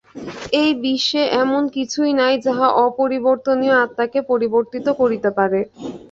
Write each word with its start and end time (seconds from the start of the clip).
এই 0.53 0.71
বিশ্বে 0.83 1.21
এমন 1.41 1.63
কিছুই 1.75 2.11
নাই 2.19 2.33
যাহা 2.45 2.67
অপরিবর্তনীয় 2.85 3.75
আত্মাকে 3.83 4.19
পরিবর্তিত 4.31 4.85
করিতে 4.99 5.29
পারে। 5.37 5.59